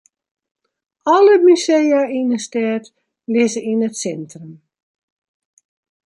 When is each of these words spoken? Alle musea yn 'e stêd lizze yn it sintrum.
Alle 1.15 1.35
musea 1.45 2.01
yn 2.19 2.33
'e 2.35 2.39
stêd 2.45 2.83
lizze 3.33 3.61
yn 3.71 3.85
it 3.87 3.95
sintrum. 4.01 4.53